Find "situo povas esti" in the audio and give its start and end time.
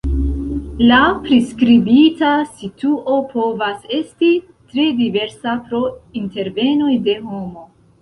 2.63-4.33